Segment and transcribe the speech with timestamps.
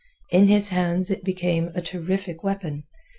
[0.31, 2.85] In his hands it became a terrific weapon.